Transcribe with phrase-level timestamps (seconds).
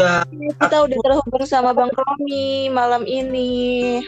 [0.00, 0.24] juga.
[0.56, 4.00] Kita udah terhubung sama Bang Romi malam ini.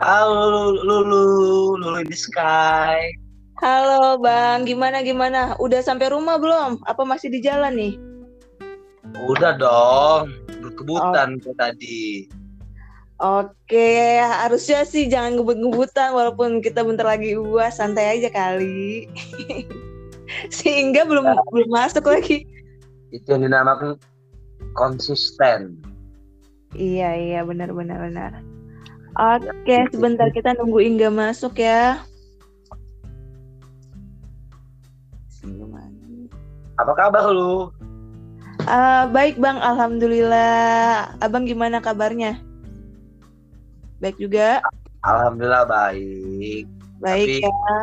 [0.00, 3.12] Halo Lulu, Lulu in the sky.
[3.60, 5.54] Halo Bang, gimana gimana?
[5.62, 6.82] Udah sampai rumah belum?
[6.88, 7.94] Apa masih di jalan nih?
[9.28, 10.34] Udah dong,
[10.64, 11.54] berkebutan oh.
[11.54, 12.26] tadi.
[13.22, 19.06] Oke, harusnya sih jangan ngebut-ngebutan walaupun kita bentar lagi uas, santai aja kali.
[20.56, 22.42] Sehingga belum nah, belum masuk lagi.
[23.14, 23.94] Itu yang dinamakan
[24.72, 25.78] konsisten.
[26.72, 28.32] Iya, iya, benar benar benar.
[29.12, 32.00] Oke, sebentar kita nunggu Ingga masuk ya.
[36.80, 37.68] Apa kabar lu?
[38.64, 41.12] Uh, baik bang, alhamdulillah.
[41.20, 42.40] Abang gimana kabarnya?
[44.00, 44.58] Baik juga.
[45.02, 46.64] Alhamdulillah baik.
[47.02, 47.78] Baik Tapi, ya.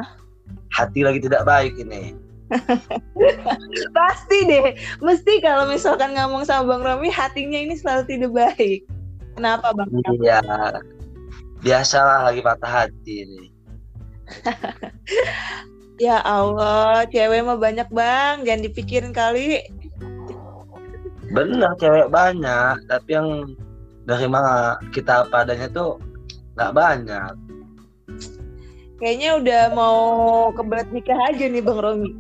[0.76, 2.16] Hati lagi tidak baik ini.
[3.98, 4.74] Pasti deh.
[5.00, 8.82] Mesti kalau misalkan ngomong sama Bang Romi hatinya ini selalu tidak baik.
[9.38, 9.90] Kenapa Bang?
[10.20, 10.42] Iya.
[11.62, 13.46] Biasalah lagi patah hati ini.
[16.06, 19.60] ya Allah, cewek mah banyak bang, jangan dipikirin kali.
[21.34, 23.58] Bener, cewek banyak, tapi yang
[24.10, 26.02] dari mana kita padanya tuh
[26.58, 27.34] nggak banyak
[29.00, 29.98] kayaknya udah mau
[30.58, 32.12] kebelet nikah aja nih bang Romi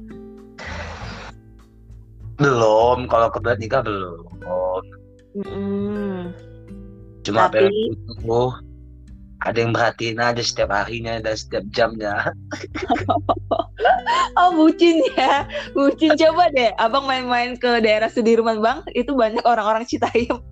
[2.39, 4.25] belum kalau kebelet nikah belum.
[5.35, 6.33] Mm
[7.19, 7.69] cuma Tapi...
[7.69, 8.49] pengen
[9.39, 12.15] ada yang perhatiin aja setiap harinya dan setiap jamnya.
[14.35, 15.47] Oh bucin ya.
[15.71, 16.15] Bucin.
[16.19, 18.83] Coba deh abang main-main ke daerah Sudirman bang.
[18.91, 20.43] Itu banyak orang-orang Citayam.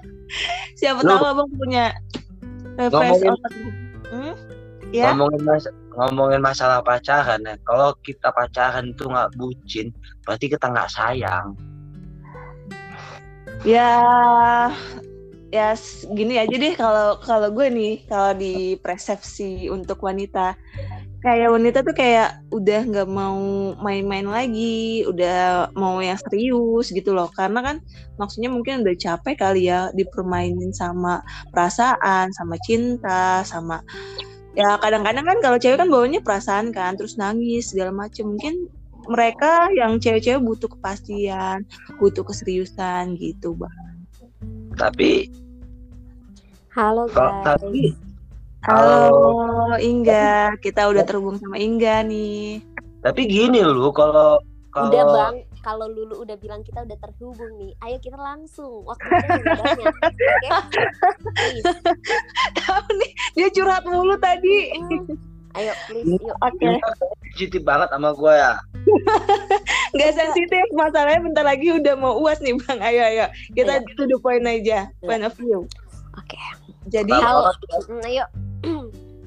[0.80, 1.20] Siapa Loh.
[1.20, 1.92] tahu abang punya
[2.76, 3.36] ngomongin,
[4.08, 4.34] hmm?
[4.96, 5.12] ya?
[5.12, 9.88] ngomongin mas ngomongin masalah pacaran ya kalau kita pacaran itu nggak bucin
[10.24, 11.56] berarti kita nggak sayang
[13.62, 13.92] ya
[15.52, 15.76] ya
[16.16, 20.56] gini aja deh kalau kalau gue nih kalau di persepsi untuk wanita
[21.22, 23.38] kayak wanita tuh kayak udah nggak mau
[23.78, 27.30] main-main lagi, udah mau yang serius gitu loh.
[27.30, 27.76] Karena kan
[28.18, 31.22] maksudnya mungkin udah capek kali ya dipermainin sama
[31.54, 33.80] perasaan, sama cinta, sama
[34.52, 38.28] ya kadang-kadang kan kalau cewek kan bawanya perasaan kan, terus nangis segala macem.
[38.36, 38.68] Mungkin
[39.10, 41.66] mereka yang cewek-cewek butuh kepastian,
[41.98, 44.06] butuh keseriusan gitu, Bang.
[44.76, 45.28] Tapi
[46.72, 47.44] Halo guys.
[47.44, 47.92] Tapi
[48.64, 52.64] Halo, Halo Ingga, kita udah terhubung sama Ingga nih.
[53.02, 54.38] Tapi gini lu, kalau
[54.70, 59.22] kalau udah bang, kalau Lulu udah bilang kita udah terhubung nih, ayo kita langsung waktunya
[62.58, 64.74] Tahu nih, dia curhat mulu tadi.
[65.54, 66.36] Ayo please, yuk.
[66.42, 66.58] Oke.
[66.58, 66.74] Okay.
[67.30, 68.58] Sensitif banget sama gue ya.
[69.96, 72.78] Gak sensitif, masalahnya bentar lagi udah mau uas nih bang.
[72.82, 73.94] Ayo ayo, kita ayo.
[73.94, 75.64] to the point aja, point of view.
[76.18, 76.34] Oke.
[76.34, 76.46] Okay.
[76.90, 77.54] Jadi, halo,
[78.02, 78.26] ayo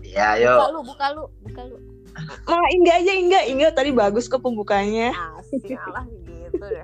[0.03, 0.59] Ya, ayo.
[0.59, 1.94] Buka lu, buka lu, buka lu.
[2.47, 5.11] Mah Ingga aja Ingga, Ingga tadi bagus kok pembukanya.
[5.39, 6.83] Asik lah gitu ya.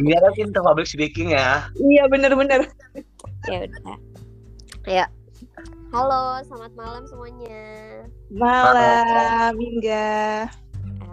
[0.00, 1.68] Ingga kan pintar public speaking ya.
[1.76, 2.68] Iya bener-bener.
[3.48, 3.98] ya udah.
[4.88, 5.06] Ayo.
[5.94, 7.62] Halo, selamat malam semuanya.
[8.32, 10.48] Malam, Ingga.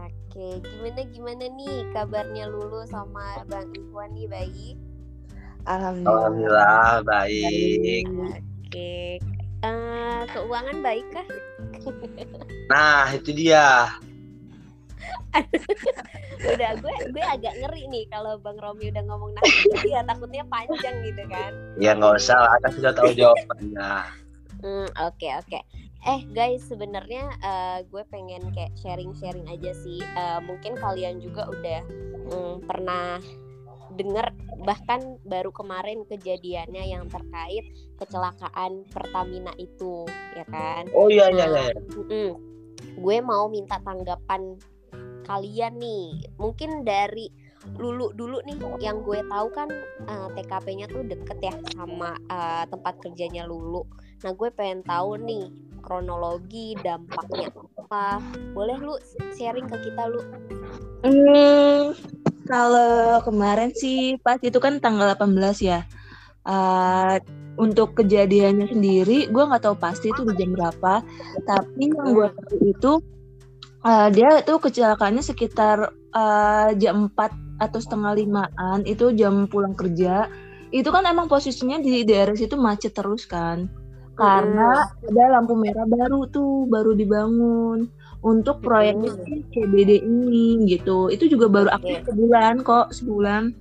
[0.08, 4.76] Oke, gimana gimana nih kabarnya Lulu sama Bang Ikhwan nih baik?
[5.68, 6.18] Alhamdulillah.
[6.18, 8.04] Alhamdulillah baik.
[8.66, 9.20] Oke,
[9.62, 11.22] Uh, keuangan baik kah?
[12.72, 13.92] Nah itu dia.
[16.42, 19.44] udah gue gue agak ngeri nih kalau bang Romi udah ngomong nah
[19.86, 23.92] ya takutnya panjang gitu kan ya nggak usah lah kan sudah tahu jawabannya
[24.66, 25.62] hmm, oke okay, oke okay.
[26.10, 31.46] eh guys sebenarnya uh, gue pengen kayak sharing sharing aja sih uh, mungkin kalian juga
[31.46, 31.82] udah
[32.34, 33.22] um, pernah
[33.96, 34.32] dengar
[34.62, 37.66] bahkan baru kemarin kejadiannya yang terkait
[37.98, 40.06] kecelakaan Pertamina itu
[40.38, 42.34] ya kan oh iya iya iya nah,
[42.98, 44.58] gue mau minta tanggapan
[45.26, 47.30] kalian nih mungkin dari
[47.78, 49.70] Lulu dulu nih yang gue tahu kan
[50.10, 53.86] uh, eh, TKP-nya tuh deket ya sama uh, tempat kerjanya Lulu.
[54.26, 55.46] Nah gue pengen tahu nih
[55.86, 58.18] kronologi dampaknya apa.
[58.58, 58.98] Boleh lu
[59.38, 60.22] sharing ke kita lu?
[61.06, 61.94] Hmm,
[62.52, 65.88] kalau kemarin sih pas itu kan tanggal 18 ya.
[66.44, 67.16] Uh,
[67.56, 71.00] untuk kejadiannya sendiri, gue nggak tahu pasti itu di jam berapa.
[71.48, 72.92] Tapi yang gue tahu itu
[73.88, 78.84] uh, dia itu kecelakaannya sekitar uh, jam 4 atau setengah limaan.
[78.84, 80.28] Itu jam pulang kerja.
[80.76, 83.72] Itu kan emang posisinya di daerah situ macet terus kan.
[84.12, 89.50] Karena ada lampu merah baru tuh, baru dibangun untuk proyek hmm.
[89.54, 91.10] CBD ini gitu.
[91.10, 93.54] Itu juga baru aktif sebulan kok, sebulan.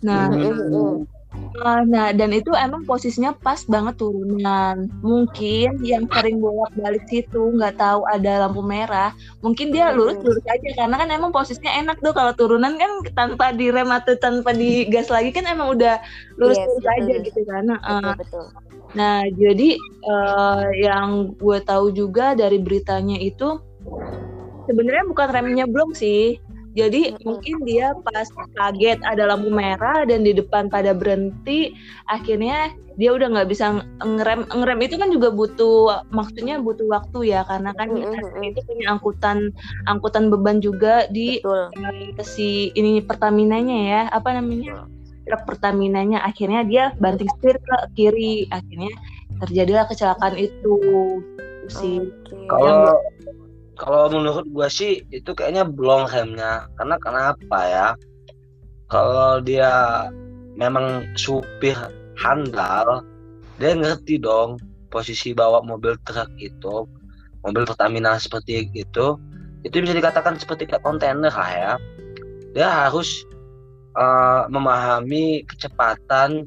[0.00, 1.06] Nah, hmm.
[1.30, 4.90] Uh, nah dan itu emang posisinya pas banget turunan.
[4.98, 9.14] Mungkin yang sering bolak balik situ nggak tahu ada lampu merah.
[9.38, 13.54] Mungkin dia lurus lurus aja karena kan emang posisinya enak tuh kalau turunan kan tanpa
[13.54, 16.02] direm atau tanpa digas lagi kan emang udah
[16.34, 17.74] lurus lurus yes, aja gitu karena.
[17.86, 18.44] Uh, betul, betul.
[18.98, 19.68] Nah jadi
[20.10, 21.08] uh, yang
[21.38, 23.69] gue tahu juga dari beritanya itu
[24.68, 26.38] sebenarnya bukan remnya belum sih
[26.70, 31.74] jadi mungkin dia pas kaget ada lampu merah dan di depan pada berhenti,
[32.06, 34.46] akhirnya dia udah nggak bisa ngerem.
[34.46, 38.54] Ngerem itu kan juga butuh, maksudnya butuh waktu ya, karena kan mm-hmm.
[38.54, 39.50] itu punya angkutan
[39.90, 41.74] angkutan beban juga di uh,
[42.22, 44.86] si ini Pertamina-nya ya, apa namanya
[45.26, 46.22] truk Pertamina-nya.
[46.22, 48.94] Akhirnya dia banting setir ke kiri, akhirnya
[49.42, 50.74] terjadilah kecelakaan itu.
[51.70, 52.02] sih.
[52.02, 52.50] Okay.
[52.50, 52.98] Kalau
[53.80, 57.88] kalau menurut gua sih itu kayaknya belum remnya karena kenapa ya?
[58.92, 60.04] Kalau dia
[60.52, 61.72] memang supir
[62.20, 63.00] handal
[63.56, 64.60] dia ngerti dong
[64.92, 66.84] posisi bawa mobil truk itu
[67.40, 69.16] mobil Pertamina seperti itu.
[69.64, 71.72] Itu bisa dikatakan seperti kontainer lah ya.
[72.52, 73.24] Dia harus
[73.96, 76.44] uh, memahami kecepatan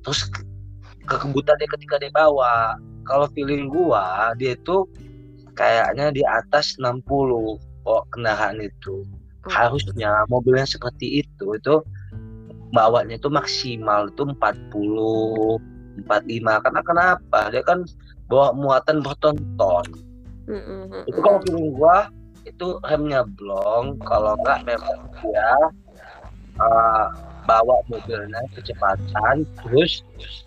[0.00, 0.28] terus
[1.04, 2.80] kekebutan dia ketika dia bawa.
[3.04, 4.88] Kalau feeling gua dia itu
[5.54, 7.02] kayaknya di atas 60
[7.84, 9.06] kok kendaraan itu.
[9.44, 9.52] Hmm.
[9.52, 11.84] harusnya mobilnya seperti itu itu
[12.72, 15.60] bawanya itu maksimal itu 40
[16.08, 17.40] 45 karena kenapa?
[17.52, 17.86] Dia kan
[18.26, 19.86] bawa muatan bertonton.
[20.44, 21.08] Mm-hmm.
[21.08, 22.08] itu kalau feeling gua
[22.44, 23.96] itu remnya blong.
[24.04, 25.52] Kalau enggak memang dia
[26.58, 27.06] uh,
[27.44, 30.04] bawa mobilnya kecepatan terus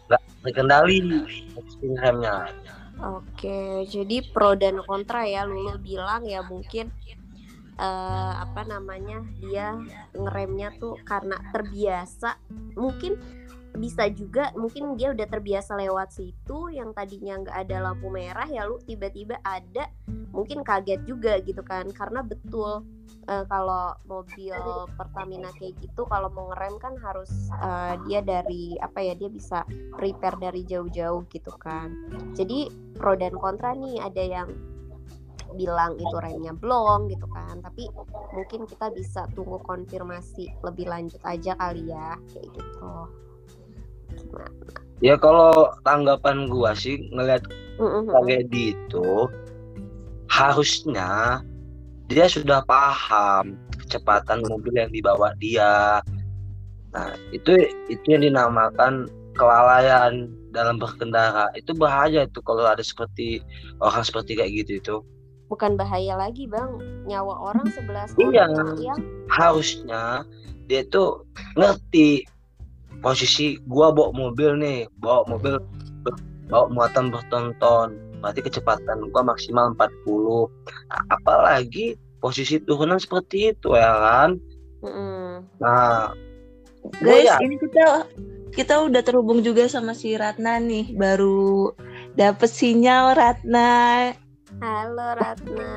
[0.10, 1.06] nggak terkendali
[2.02, 2.50] remnya
[2.98, 5.46] Oke, jadi pro dan kontra ya.
[5.46, 6.90] Lulu bilang ya mungkin
[7.78, 9.78] uh, apa namanya dia
[10.18, 12.42] ngeremnya tuh karena terbiasa.
[12.74, 13.14] Mungkin
[13.78, 18.66] bisa juga mungkin dia udah terbiasa lewat situ yang tadinya nggak ada lampu merah ya
[18.66, 19.88] lu tiba-tiba ada
[20.34, 21.86] mungkin kaget juga gitu kan.
[21.94, 22.84] Karena betul
[23.30, 24.58] uh, kalau mobil
[24.98, 27.30] Pertamina kayak gitu kalau mau ngerem kan harus
[27.62, 29.62] uh, dia dari apa ya dia bisa
[29.94, 31.94] prepare dari jauh-jauh gitu kan.
[32.34, 34.50] Jadi pro dan kontra nih ada yang
[35.56, 37.62] bilang itu remnya belum gitu kan.
[37.62, 37.94] Tapi
[38.34, 43.27] mungkin kita bisa tunggu konfirmasi lebih lanjut aja kali ya kayak gitu
[45.02, 47.46] Ya kalau tanggapan gua sih ngeliat
[47.78, 49.30] tragedi itu
[50.28, 51.42] harusnya
[52.10, 56.02] dia sudah paham kecepatan mobil yang dibawa dia.
[56.96, 57.56] Nah, itu
[57.92, 59.06] itu yang dinamakan
[59.38, 61.54] kelalaian dalam berkendara.
[61.54, 63.44] Itu bahaya itu kalau ada seperti
[63.84, 64.96] orang seperti kayak gitu itu.
[65.48, 66.82] Bukan bahaya lagi, Bang.
[67.08, 69.00] Nyawa orang sebelas iya, orang yang
[69.32, 70.28] harusnya
[70.68, 71.24] dia tuh
[71.56, 72.28] ngerti
[73.02, 74.90] posisi gua bawa mobil nih.
[75.02, 75.62] Bawa mobil
[76.50, 77.98] bawa muatan bertonton.
[78.20, 80.50] Berarti kecepatan gua maksimal 40
[80.90, 84.32] nah, apalagi posisi turunan seperti itu ya kan?
[84.78, 85.42] Mm.
[85.58, 86.14] nah
[87.02, 87.42] guys ya.
[87.42, 88.06] ini kita
[88.54, 90.94] kita udah terhubung juga sama si Ratna nih.
[90.98, 91.74] Baru
[92.18, 94.14] dapet sinyal Ratna.
[94.62, 95.74] Halo Ratna.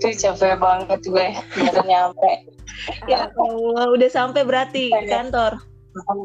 [0.00, 1.28] Cuy capek banget gue.
[1.56, 2.59] Baru nyampe
[3.10, 5.58] ya Allah udah sampai berarti ke kantor.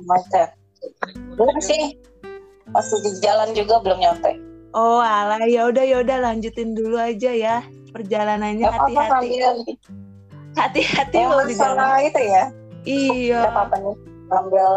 [0.06, 0.54] Macet
[1.36, 1.98] belum sih.
[2.74, 4.32] Masih di jalan juga belum nyampe.
[4.76, 7.56] Oh alah ya udah ya udah lanjutin dulu aja ya
[7.96, 8.68] perjalanannya.
[8.68, 9.40] Hati-hati.
[10.56, 12.44] Hati-hati mau di jalan itu ya?
[12.86, 13.42] Iya.
[13.54, 13.96] Apa nih
[14.34, 14.72] ambil.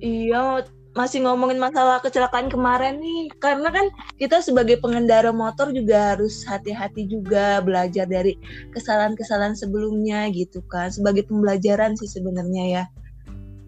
[0.00, 0.64] Iya
[0.96, 3.28] masih ngomongin masalah kecelakaan kemarin nih.
[3.38, 3.86] Karena kan
[4.16, 8.34] kita sebagai pengendara motor juga harus hati-hati juga belajar dari
[8.72, 10.88] kesalahan-kesalahan sebelumnya gitu kan.
[10.88, 12.84] Sebagai pembelajaran sih sebenarnya ya.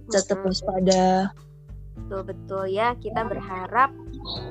[0.08, 1.30] Tetap waspada.
[1.98, 2.64] Betul betul.
[2.72, 3.92] Ya kita berharap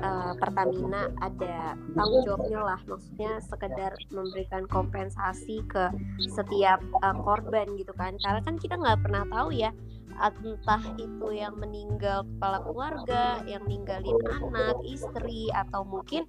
[0.06, 2.80] uh, Pertamina ada tanggung jawabnya lah.
[2.86, 5.90] Maksudnya sekedar memberikan kompensasi ke
[6.30, 8.14] setiap uh, korban gitu kan.
[8.22, 9.74] Karena kan kita nggak pernah tahu ya
[10.20, 16.26] entah itu yang meninggal kepala keluarga, yang ninggalin anak, istri, atau mungkin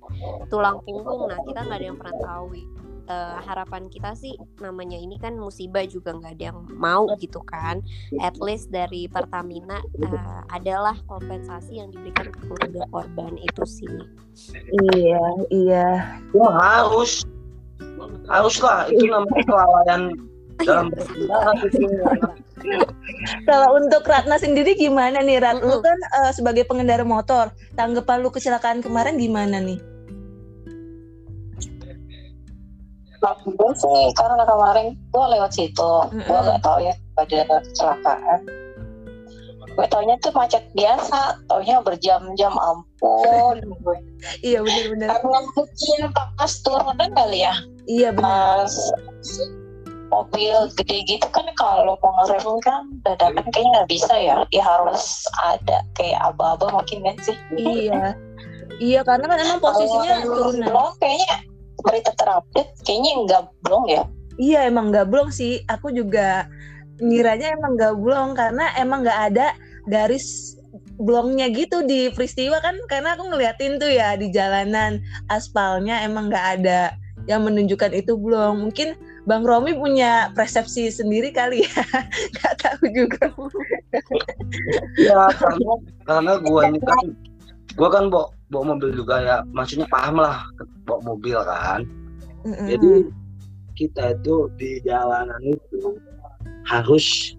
[0.48, 1.30] tulang punggung.
[1.30, 2.48] Nah, kita nggak ada yang pernah tahu.
[3.10, 7.82] Uh, harapan kita sih namanya ini kan musibah juga nggak ada yang mau gitu kan.
[8.22, 13.98] At least dari Pertamina uh, adalah kompensasi yang diberikan ke keluarga korban itu sih.
[14.94, 16.22] Iya, iya.
[16.38, 17.26] Ya harus
[18.30, 20.02] haruslah itu namanya kelalaian
[20.70, 20.88] dalam
[23.50, 25.60] Kalau untuk Ratna sendiri gimana nih Rat?
[25.60, 29.80] Lu kan uh, sebagai pengendara motor, tanggapan lu kecelakaan kemarin gimana nih?
[33.20, 36.24] Gue sih karena kemarin gue lewat situ, mm -hmm.
[36.24, 38.42] gue gak tahu ya pada kecelakaan.
[39.70, 43.56] gue taunya tuh macet biasa taunya berjam-jam ampun
[44.48, 47.56] iya benar-benar karena mungkin pas turunan kali ya
[47.88, 48.76] iya benar pas
[50.10, 54.38] mobil gede gitu kan kalau mau ngerem kan dadakan kayaknya nggak bisa ya.
[54.50, 57.38] Ya harus ada kayak aba-aba mungkin kan sih.
[57.56, 58.18] Iya.
[58.80, 61.36] Iya karena kan emang posisinya Kalau turunan belum kayaknya
[61.80, 64.04] berita terupdate kayaknya nggak belum ya.
[64.40, 65.62] Iya emang nggak blong sih.
[65.68, 66.48] Aku juga
[67.00, 69.48] ngiranya emang nggak blong karena emang nggak ada
[69.88, 70.56] garis
[71.00, 72.80] blongnya gitu di peristiwa kan.
[72.88, 76.96] Karena aku ngeliatin tuh ya di jalanan aspalnya emang nggak ada
[77.28, 78.64] yang menunjukkan itu blong.
[78.64, 78.96] Mungkin
[79.28, 81.84] Bang Romi punya persepsi sendiri kali ya.
[82.36, 83.26] Nggak tahu juga.
[84.96, 85.72] Ya karena
[86.08, 87.04] karena gua ini kan
[87.76, 89.38] gua kan bawa bawa mobil juga ya.
[89.52, 90.46] Maksudnya paham lah
[90.88, 91.84] bawa mobil kan.
[92.48, 93.10] Jadi
[93.76, 96.00] kita itu di jalanan itu
[96.68, 97.36] harus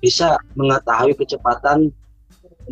[0.00, 1.92] bisa mengetahui kecepatan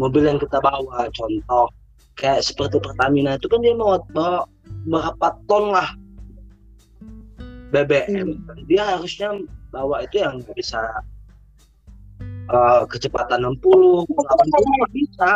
[0.01, 1.07] mobil yang kita bawa.
[1.15, 1.71] Contoh
[2.19, 4.47] kayak seperti Pertamina itu kan dia mau bawa
[4.89, 5.95] berapa ton lah
[7.69, 8.29] BBM
[8.65, 9.37] dia harusnya
[9.69, 10.81] bawa itu yang bisa
[12.49, 15.31] eh, kecepatan 60 80 nggak bisa.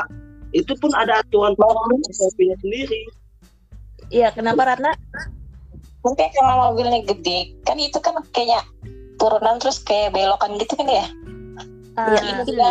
[0.52, 2.12] Itu pun ada aturan mobilnya
[2.60, 3.02] sendiri.
[4.12, 4.92] Iya kenapa Ratna?
[6.04, 8.66] Mungkin karena mobilnya gede kan itu kan kayak
[9.16, 11.06] turunan terus kayak belokan gitu kan ya?
[11.96, 12.70] Ah, Iya, Jadi dia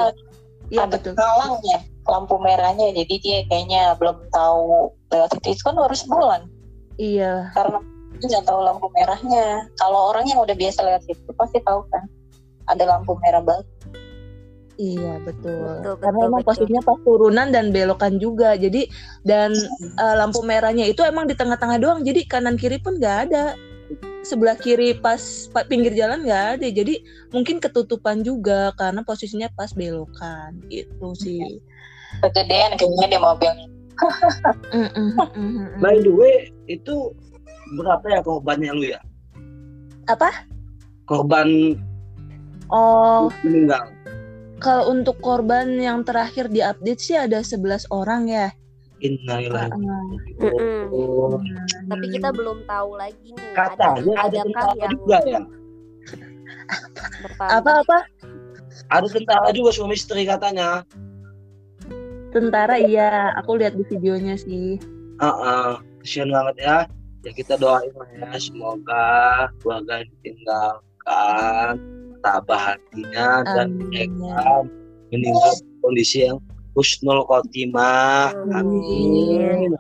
[0.74, 1.14] iya ada betul.
[1.18, 2.94] halangnya lampu merahnya.
[2.94, 5.48] Jadi dia kayaknya belum tahu lewat itu.
[5.58, 6.42] Itu kan baru sebulan.
[7.02, 7.50] Iya.
[7.56, 7.80] Karena
[8.22, 12.06] dia nggak tahu lampu merahnya kalau orang yang udah biasa lewat situ pasti tahu kan
[12.70, 13.66] ada lampu merah banget
[14.82, 15.62] Iya betul.
[15.62, 16.50] Betul, Karena betul, emang betul.
[16.58, 18.58] posisinya pas turunan dan belokan juga.
[18.58, 18.90] Jadi
[19.22, 19.54] dan
[20.00, 22.02] eh, lampu merahnya itu emang di tengah-tengah doang.
[22.02, 23.54] Jadi kanan kiri pun nggak ada.
[24.26, 25.22] Sebelah kiri pas
[25.54, 26.68] pa- pinggir jalan nggak ada.
[26.74, 26.98] Jadi
[27.30, 31.62] mungkin ketutupan juga karena posisinya pas belokan gitu sih.
[32.20, 33.52] kegedean kayaknya dia mobil
[34.74, 35.80] Mm, mm, mm, mm, mm.
[35.80, 37.14] by the way itu
[37.72, 39.00] berapa ya korbannya lu ya
[40.08, 40.30] Apa?
[41.08, 41.76] korban
[42.72, 43.92] Oh, meninggal
[44.62, 48.54] kalau untuk korban yang terakhir diupdate sih ada 11 orang ya.
[49.02, 49.74] Innalillahi
[50.38, 50.94] Mm-mm.
[50.94, 51.42] Oh,
[51.90, 53.58] Tapi kita belum tahu lagi nih.
[53.58, 55.42] katanya ada adakah tentara yang juga ya
[57.26, 57.58] bertambah?
[57.58, 58.00] Apa-apa?
[58.94, 60.86] ada tentara juga suami istri katanya
[62.32, 64.80] Tentara iya, aku lihat di videonya sih.
[65.20, 66.78] Heeh, kesian banget ya
[67.22, 68.30] ya kita doain lah ya.
[68.38, 69.06] Semoga
[69.62, 71.74] keluarga ditinggalkan
[72.22, 74.66] tabah hatinya dan mereka
[75.10, 76.38] meninggal dalam kondisi yang
[76.78, 78.34] husnul khotimah.
[78.54, 79.74] Amin.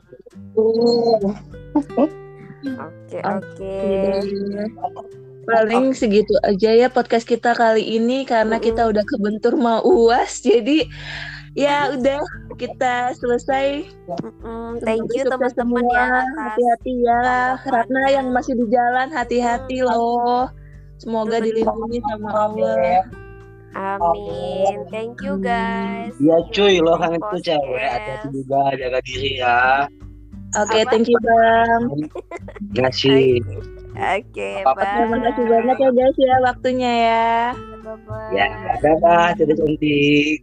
[2.77, 3.17] Oke.
[3.21, 3.77] oke.
[5.41, 10.41] Paling segitu aja ya podcast kita kali ini karena kita udah kebentur mau uas.
[10.45, 10.85] Jadi
[11.53, 12.19] ya udah
[12.55, 13.89] kita selesai.
[14.07, 17.21] Mm-mm, Thank you teman-teman ya Hati-hati ya.
[17.65, 20.47] Ratna yang masih di jalan hati-hati loh.
[20.97, 23.03] Semoga dilindungi sama Allah.
[23.71, 24.83] Amin.
[24.91, 26.11] Thank you guys.
[26.19, 29.87] ya cuy lo kan itu cewek hati-hati juga jaga diri ya
[30.51, 31.87] Oke, thank you Bang.
[32.75, 33.39] ngasih
[33.91, 34.83] Oke, Apa-apa.
[34.83, 34.91] bye.
[34.99, 37.27] Terima kasih banyak ya guys ya waktunya ya.
[37.81, 38.29] Bye-bye.
[38.35, 38.47] ya
[38.79, 40.37] dadah jadi cantik